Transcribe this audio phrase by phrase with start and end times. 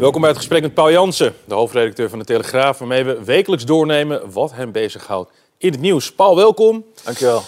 [0.00, 3.64] Welkom bij het gesprek met Paul Jansen, de hoofdredacteur van de Telegraaf, waarmee we wekelijks
[3.64, 6.12] doornemen wat hem bezighoudt in het nieuws.
[6.12, 6.84] Paul, welkom.
[7.04, 7.42] Dankjewel.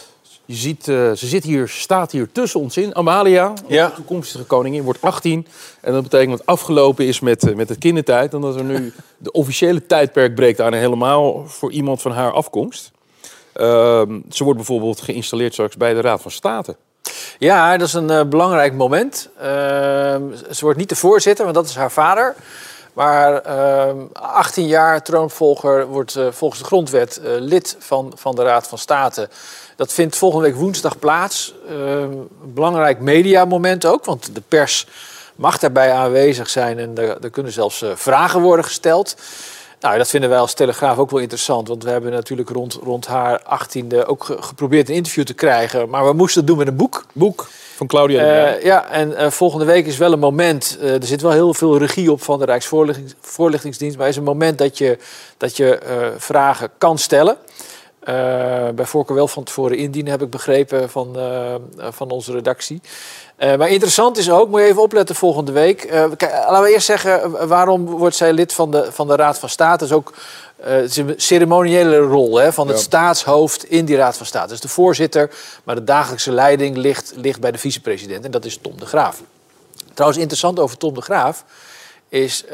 [0.45, 2.95] Je ziet, uh, ze zit hier, staat hier tussen ons in.
[2.95, 3.88] Amalia, ja.
[3.88, 5.47] de toekomstige koningin, wordt 18.
[5.80, 8.34] En dat betekent dat het afgelopen is met, uh, met het kindertijd.
[8.34, 12.91] En dat er nu de officiële tijdperk breekt aan helemaal voor iemand van haar afkomst.
[13.56, 16.77] Uh, ze wordt bijvoorbeeld geïnstalleerd straks bij de Raad van State.
[17.38, 19.28] Ja, dat is een uh, belangrijk moment.
[19.36, 19.44] Uh,
[20.50, 22.34] ze wordt niet de voorzitter, want dat is haar vader.
[22.92, 28.69] Maar uh, 18 jaar troonvolger wordt uh, volgens de grondwet lid van, van de Raad
[28.69, 29.28] van State.
[29.77, 31.55] Dat vindt volgende week woensdag plaats.
[31.69, 34.86] een belangrijk mediamoment ook, want de pers
[35.34, 39.16] mag daarbij aanwezig zijn en er kunnen zelfs vragen worden gesteld.
[39.83, 41.69] Nou, dat vinden wij als Telegraaf ook wel interessant.
[41.69, 45.88] Want we hebben natuurlijk rond, rond haar 18e ook ge geprobeerd een interview te krijgen.
[45.88, 47.05] Maar we moesten het doen met een boek.
[47.12, 48.55] Boek van Claudia.
[48.55, 50.78] Uh, ja, en uh, volgende week is wel een moment.
[50.80, 53.98] Uh, er zit wel heel veel regie op van de Rijksvoorlichtingsdienst.
[53.98, 54.98] Maar is een moment dat je,
[55.36, 55.78] dat je
[56.16, 57.36] vragen kan stellen.
[58.75, 61.17] Bij voorkeur wel van tevoren indienen, heb ik begrepen van,
[61.91, 62.81] van onze redactie.
[63.42, 65.91] Uh, maar interessant is ook, moet je even opletten volgende week.
[66.20, 69.78] Laten we eerst zeggen, waarom wordt zij lid van de, van de Raad van State?
[69.78, 70.12] Dat is ook
[70.61, 72.83] uh, het is een ceremoniële rol hè, van het ja.
[72.83, 74.47] staatshoofd in die Raad van State.
[74.47, 75.31] Dat is de voorzitter,
[75.64, 78.25] maar de dagelijkse leiding ligt, ligt bij de vicepresident.
[78.25, 79.22] En dat is Tom de Graaf.
[79.94, 81.44] Trouwens, interessant over Tom de Graaf
[82.09, 82.44] is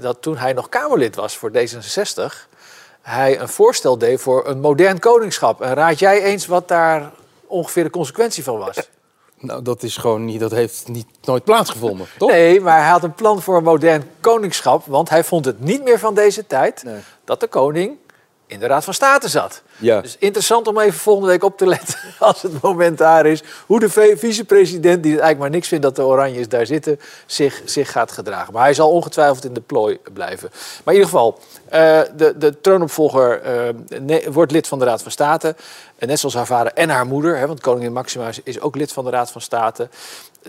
[0.00, 2.55] dat toen hij nog Kamerlid was voor D66...
[3.06, 5.60] hij een voorstel deed voor een modern koningschap.
[5.60, 7.12] En raad jij eens wat daar
[7.46, 8.90] ongeveer de consequentie van was?
[9.38, 12.30] Nou, dat is gewoon niet, dat heeft niet, nooit plaatsgevonden, toch?
[12.30, 15.84] Nee, maar hij had een plan voor een modern koningschap, want hij vond het niet
[15.84, 17.00] meer van deze tijd nee.
[17.24, 17.96] dat de koning
[18.46, 19.62] in de Raad van State zat.
[19.78, 20.00] Ja.
[20.00, 23.80] Dus interessant om even volgende week op te letten, als het moment daar is, hoe
[23.80, 28.12] de vicepresident, die eigenlijk maar niks vindt dat de Oranjes daar zitten, zich, zich gaat
[28.12, 28.52] gedragen.
[28.52, 30.50] Maar hij zal ongetwijfeld in de plooi blijven.
[30.84, 33.40] Maar in ieder geval, uh, de, de troonopvolger
[34.00, 35.56] ne- wordt lid van de Raad van State.
[35.98, 38.92] En net zoals haar vader en haar moeder, hè, want koningin Maxima is ook lid
[38.92, 39.88] van de Raad van State.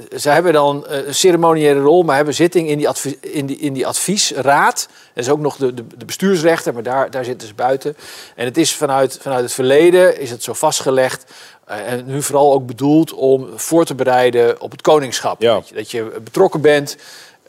[0.09, 2.87] Zij hebben dan een ceremoniële rol, maar hebben zitting in die,
[3.19, 4.87] in die, in die adviesraad.
[5.13, 7.97] Er is ook nog de, de, de, bestuursrechter, maar daar, daar zitten ze buiten.
[8.35, 11.31] En het is vanuit, vanuit het verleden is het zo vastgelegd.
[11.69, 15.41] Uh, en nu vooral ook bedoeld om voor te bereiden op het koningschap.
[15.41, 15.53] Ja.
[15.55, 16.97] Dat, je, dat je betrokken bent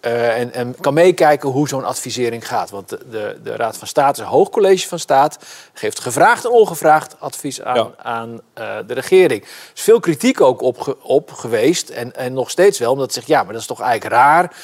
[0.06, 2.70] uh, en, en, kan meekijken hoe zo'n advisering gaat.
[2.70, 5.38] Want de, de, de, Raad van State, het Hoogcollege van Staat,
[5.72, 7.90] geeft gevraagd en ongevraagd advies aan, ja.
[7.96, 9.42] aan uh, de regering.
[9.42, 13.14] Er is veel kritiek ook op, op geweest en, en, nog steeds wel, omdat ze
[13.14, 14.56] zegt, ja, maar dat is toch eigenlijk raar.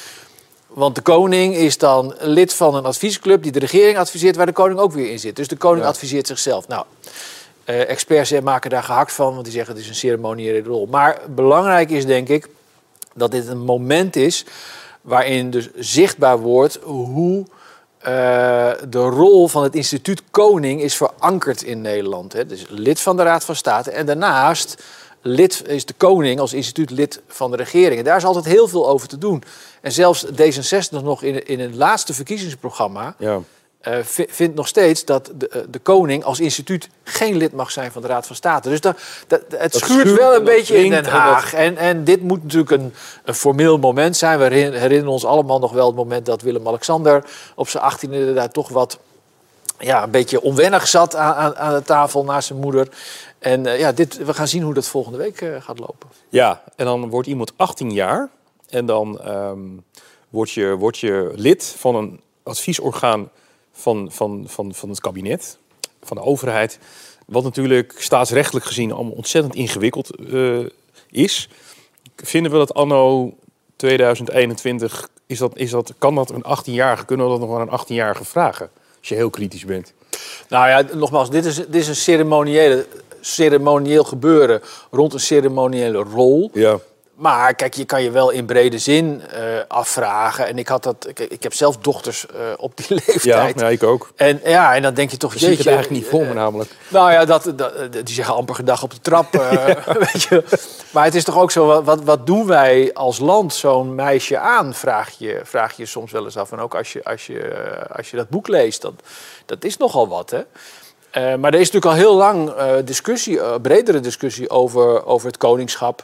[0.75, 4.51] Want de koning is dan lid van een adviesclub die de regering adviseert, waar de
[4.51, 5.35] koning ook weer in zit.
[5.35, 5.89] Dus de koning ja.
[5.89, 6.67] adviseert zichzelf.
[6.67, 6.85] Nou,
[7.65, 10.87] uh, experts maken daar gehakt van, want die zeggen het is een ceremoniële rol.
[10.91, 12.49] Maar belangrijk is denk ik
[13.13, 14.45] dat dit een moment is
[15.01, 21.81] waarin dus zichtbaar wordt hoe uh, de rol van het instituut Koning is verankerd in
[21.81, 22.33] Nederland.
[22.33, 22.45] Hè.
[22.45, 24.83] Dus lid van de Raad van State en daarnaast
[25.27, 27.97] lid, is de koning als instituut lid van de regering.
[27.97, 29.43] En daar is altijd heel veel over te doen.
[29.81, 33.15] En zelfs D66 nog in, in het laatste verkiezingsprogramma...
[33.17, 33.39] Ja.
[33.87, 33.97] Uh,
[34.27, 38.07] vindt nog steeds dat de, de, koning als instituut geen lid mag zijn van de
[38.07, 38.69] Raad van State.
[38.69, 38.97] Dus dat,
[39.27, 41.53] dat, het dat schuurt, schuurt wel een beetje in Den Haag.
[41.53, 42.93] En, en dit moet natuurlijk een,
[43.23, 44.39] een formeel moment zijn.
[44.39, 47.25] We herinneren ons allemaal nog wel het moment dat Willem-Alexander
[47.55, 48.99] op zijn 18e daar toch wat
[49.79, 52.87] ja, een beetje onwennig zat aan, aan, aan de tafel naast zijn moeder.
[53.39, 56.09] En uh, ja, dit, we gaan zien hoe dat volgende week uh, gaat lopen.
[56.29, 58.29] Ja, en dan wordt iemand 18 jaar
[58.69, 59.83] en dan um,
[60.29, 63.29] word, je, word je lid van een adviesorgaan
[63.71, 65.57] van, van, van, van het kabinet,
[66.03, 66.79] van de overheid.
[67.25, 70.65] Wat natuurlijk staatsrechtelijk gezien allemaal ontzettend ingewikkeld uh,
[71.09, 71.49] is.
[72.15, 73.33] Vinden we dat anno
[73.75, 77.79] 2021, is dat, is dat, kan dat een 18-jarige, kunnen we dat nog wel een
[77.79, 78.69] 18-jarige vragen?
[79.05, 79.93] Als je heel kritisch bent.
[80.49, 82.85] Nou ja, nogmaals, dit is, dit is een ceremoniële,
[83.21, 84.61] ceremonieel gebeuren
[84.91, 86.49] rond een ceremoniële rol.
[86.53, 86.79] Ja.
[87.15, 90.47] Maar kijk, je kan je wel in brede zin eh, afvragen.
[90.47, 93.59] En ik, had dat, ik, ik heb zelf dochters eh, op die leeftijd.
[93.59, 94.11] ja, ik ook.
[94.15, 96.35] En ja, en dan denk je toch, Ik zie het eigenlijk niet voor me eh,
[96.35, 96.69] namelijk.
[96.87, 99.31] nou ja, dat, dat, die zeggen amper gedag op de trap.
[100.11, 100.43] weet je.
[100.91, 104.73] Maar het is toch ook zo, wat- wat, doen wij als land zo'n meisje aan?
[104.73, 106.51] Vraag je, vraag je soms wel eens af.
[106.51, 107.65] En ook als je, als je,
[107.95, 108.93] als je dat boek leest, dat,
[109.45, 110.29] dat is nogal wat.
[110.29, 110.41] Hè?
[111.37, 116.03] Maar er is natuurlijk al heel lang eh, discussie, bredere discussie over, over het koningschap.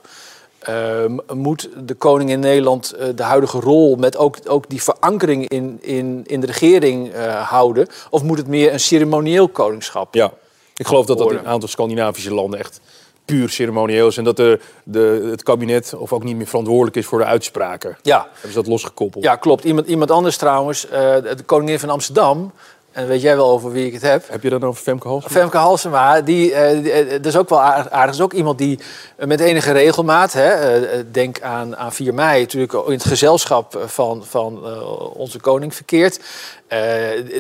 [0.62, 4.84] Eh, m- moet de koning in Nederland eh, de huidige rol met ook, ook die
[4.84, 7.88] verankering in, in, in de regering eh, houden?
[8.10, 10.32] Of moet het meer een ceremonieel koningschap Ja,
[10.76, 12.80] ik geloof dat dat in een aantal Scandinavische landen echt
[13.26, 14.18] puur ceremonieel is.
[14.18, 17.98] En dat de, de, het kabinet of ook niet meer verantwoordelijk is voor de uitspraken.
[18.02, 19.24] Ja, Hebben ze dat losgekoppeld?
[19.24, 19.64] ja klopt.
[19.64, 22.52] Iemand, iemand anders trouwens, eh, de koningin van Amsterdam.
[22.92, 24.24] En weet jij wel over wie ik het heb?
[24.30, 25.34] Heb je dat over Femke Halsema?
[25.34, 28.14] Femke Halsema, die, eh, die, eh, dat is ook wel aardig.
[28.14, 28.80] is ook iemand die
[29.16, 34.26] eh, met enige regelmaat, hè, denk aan, aan 4 mei, natuurlijk in het gezelschap van,
[34.26, 34.66] van
[35.14, 36.20] onze koning verkeert.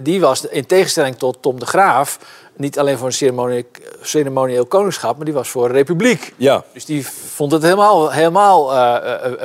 [0.03, 2.19] Die was in tegenstelling tot Tom de Graaf
[2.55, 3.63] niet alleen voor een ceremonieel,
[4.01, 6.33] ceremonieel koningschap, maar die was voor een republiek.
[6.37, 8.73] Ja, Dus die vond het helemaal, helemaal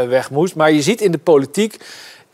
[0.08, 0.54] weg moest.
[0.54, 1.78] Maar je ziet in de politiek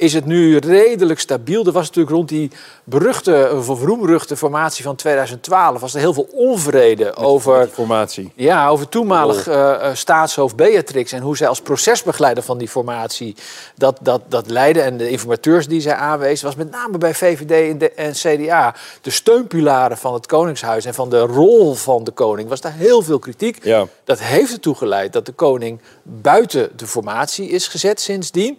[0.02, 1.66] is het nu redelijk stabiel.
[1.66, 2.50] Er was natuurlijk rond die
[2.84, 5.80] beruchte, of roemruchte formatie van 2012...
[5.80, 7.68] was er heel veel onvrede over...
[7.68, 8.32] formatie.
[8.34, 13.34] Ja, over toenmalig eh, eh, staatshoofd Beatrix en hoe zij als procesbegeleider van die formatie
[13.74, 17.70] dat, dat, dat leidde en de informateurs die zij aanwees, was met name bij VVD
[17.70, 22.10] en, de, en CDA de steunpilaren van het Koningshuis en van de rol van de
[22.10, 22.48] koning.
[22.48, 23.64] Was daar heel veel kritiek.
[23.64, 23.86] Ja.
[24.04, 28.58] Dat heeft ertoe geleid dat de koning buiten de formatie is gezet sindsdien.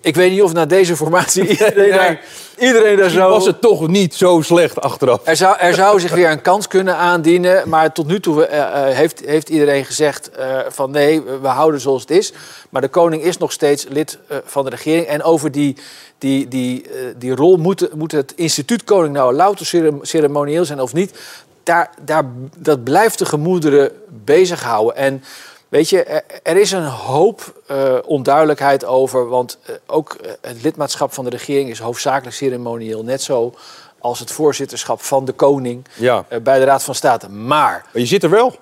[0.00, 2.20] Ik weet niet of na deze formatie iedereen, daar,
[2.58, 3.28] iedereen daar zo...
[3.28, 5.20] Was het toch niet zo slecht achteraf?
[5.24, 7.68] Er zou, er zou zich weer een kans kunnen aandienen.
[7.68, 11.80] Maar tot nu toe eh, eh, heeft, heeft iedereen gezegd eh, van nee, we houden
[11.80, 12.32] zoals het is.
[12.70, 15.06] Maar de koning is nog steeds lid van de regering.
[15.06, 15.76] En over die,
[16.18, 20.92] die, die, die rol moet, moet het instituut koning nou louter cere- ceremonieel zijn of
[20.92, 21.18] niet.
[21.62, 22.24] Daar, daar,
[22.58, 23.92] dat blijft de gemoederen
[24.24, 24.96] bezighouden.
[24.96, 25.22] En
[25.68, 26.02] weet je,
[26.42, 29.28] er, is een hoop eh, onduidelijkheid over.
[29.28, 33.04] Want eh, ook eh, het lidmaatschap van de regering is hoofdzakelijk ceremonieel.
[33.04, 33.54] Net zo
[33.98, 37.28] als het voorzitterschap van de koning Ja, bij de Raad van State.
[37.28, 37.54] Maar
[37.92, 38.56] maar je zit er wel.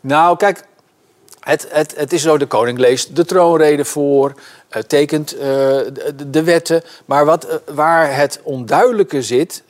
[0.00, 0.64] nou, kijk,
[1.40, 4.34] het, het, het is zo, de koning leest de troonrede voor,
[4.86, 6.82] tekent de, de wetten.
[7.04, 9.62] Maar wat, waar het onduidelijke zit,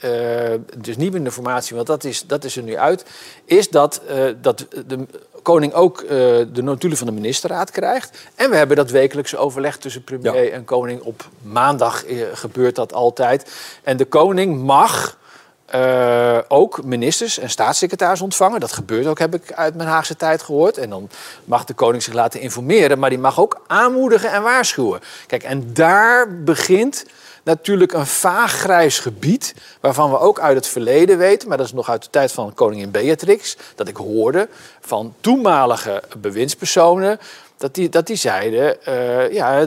[0.77, 3.05] dus niet in de formatie, want dat is, dat is er nu uit...
[3.45, 4.01] is dat,
[4.41, 5.07] dat de
[5.47, 6.09] koning ook eh,
[6.53, 8.19] de notulen van de ministerraad krijgt.
[8.35, 10.51] En we hebben dat wekelijkse overleg tussen premier Ja.
[10.51, 11.01] en koning.
[11.01, 13.51] Op maandag eh, gebeurt dat altijd.
[13.83, 15.19] En de koning mag...
[15.67, 18.61] Eh, ook ministers en staatssecretaris ontvangen.
[18.61, 20.79] Dat gebeurt ook, heb ik uit mijn Haagse tijd gehoord.
[20.79, 21.09] En dan
[21.45, 25.01] mag de koning zich laten informeren, maar die mag ook aanmoedigen en waarschuwen.
[25.27, 27.05] Kijk, en daar begint
[27.47, 31.73] natuurlijk een vaag grijs gebied, waarvan we ook uit het verleden weten, maar dat is
[31.73, 34.49] nog uit de tijd van koningin Beatrix, dat ik hoorde
[34.81, 37.19] van toenmalige bewindspersonen.
[37.57, 39.67] Dat die, dat die zeiden, eh, ja,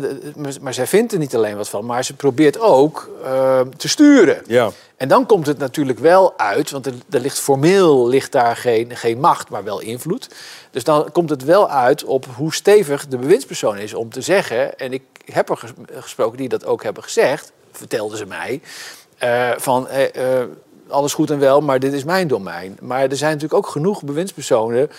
[0.61, 4.41] maar- zij vindt er niet alleen wat van, maar ze probeert ook eh, te sturen.
[4.47, 4.71] Ja.
[4.97, 8.95] En dan komt het natuurlijk wel uit, want er, er ligt formeel ligt daar geen,
[8.95, 10.27] geen macht, maar wel invloed.
[10.71, 14.77] Dus dan komt het wel uit op hoe stevig de bewindspersoon is om te zeggen,
[14.79, 18.61] en ik heb er ges- gesproken die dat ook hebben gezegd, vertelden ze mij,
[19.17, 20.47] eh, van eh, eh,
[20.87, 22.77] alles goed en wel, maar dit is mijn domein.
[22.81, 24.89] Maar er zijn natuurlijk ook genoeg bewindspersonen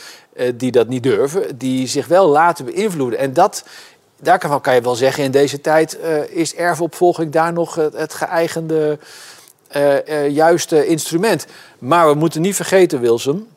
[0.55, 3.19] die dat niet durven, die zich wel laten beïnvloeden.
[3.19, 3.65] En dat,
[4.21, 8.99] daar kan, je wel zeggen, in deze tijd is erfopvolging daar nog het, het geëigende
[10.29, 11.47] juiste instrument.
[11.79, 13.49] Maar we moeten niet vergeten, Wilson.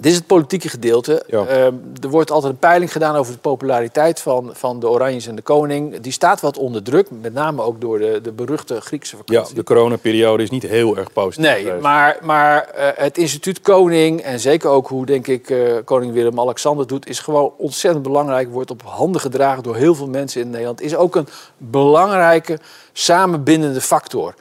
[0.00, 1.22] Dit is het politieke gedeelte.
[1.26, 1.46] Ja.
[1.46, 1.64] Eh,
[2.02, 5.42] er wordt altijd een peiling gedaan over de populariteit van, van de Oranjes en de
[5.42, 6.00] Koning.
[6.00, 9.54] Die staat wat onder druk, met name ook door de, de beruchte Griekse ja, vakantie.
[9.54, 11.50] de coronaperiode is niet heel erg positief.
[11.50, 11.82] Nee, geweest.
[11.82, 16.86] maar, maar eh, het instituut Koning en zeker ook hoe, denk ik, eh, koning Willem-Alexander
[16.86, 18.48] doet, is gewoon ontzettend belangrijk.
[18.48, 20.80] Wordt op handen gedragen door heel veel mensen in Nederland.
[20.80, 22.58] Is ook een belangrijke
[22.92, 24.34] samenbindende factor.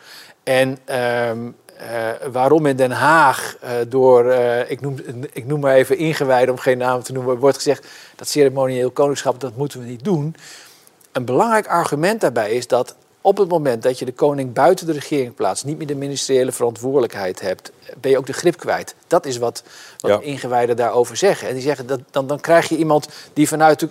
[0.43, 0.77] En
[1.77, 4.95] eh, waarom in Den Haag eh, door, eh, ik, noem,
[5.33, 9.39] ik noem maar even ingewijden om geen naam te noemen, wordt gezegd dat ceremonieel koningschap,
[9.39, 10.35] dat moeten we niet doen.
[11.11, 14.91] Een belangrijk argument daarbij is dat op het moment dat je de koning buiten de
[14.91, 18.95] regering plaatst, niet meer de ministeriële verantwoordelijkheid hebt, ben je ook de grip kwijt.
[19.07, 19.63] Dat is wat,
[19.99, 20.19] wat Ja.
[20.21, 21.47] ingewijden daarover zeggen.
[21.47, 23.89] En die zeggen dat dan, dan krijg je iemand die vanuit de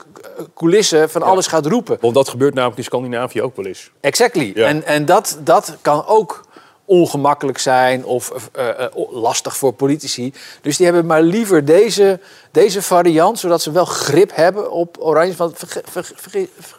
[0.55, 1.99] coulissen van alles gaat roepen.
[2.01, 3.91] Want dat gebeurt namelijk in Scandinavië ook wel eens.
[4.01, 4.53] Exactly.
[4.55, 4.67] Ja.
[4.67, 6.45] En, en dat, dat kan ook
[6.87, 10.33] ongemakkelijk zijn of uh, uh, lastig voor politici.
[10.61, 15.35] Dus die hebben maar liever deze, deze variant, zodat ze wel grip hebben op Oranje.
[15.37, 15.59] Want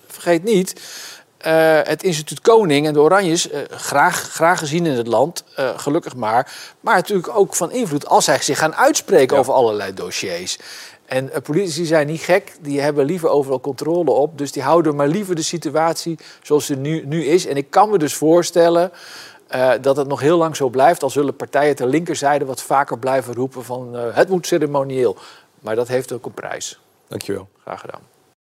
[0.07, 0.81] vergeet, niet,
[1.47, 5.69] uh, het instituut Koning en de Oranjes, uh, graag, graag gezien in het land, uh,
[5.79, 6.53] gelukkig maar.
[6.79, 9.41] Maar natuurlijk ook van invloed als zij zich gaan uitspreken ja.
[9.41, 10.57] over allerlei dossiers.
[11.05, 14.37] En politici zijn niet gek, die hebben liever overal controle op.
[14.37, 17.45] Dus die houden maar liever de situatie zoals ze nu, nu is.
[17.45, 18.91] En ik kan me dus voorstellen
[19.81, 21.03] dat het nog heel lang zo blijft.
[21.03, 25.17] Al zullen partijen ter linkerzijde wat vaker blijven roepen van het moet ceremonieel.
[25.59, 26.79] Maar dat heeft ook een prijs.
[27.07, 27.47] Dankjewel.
[27.61, 28.16] Graag gedaan.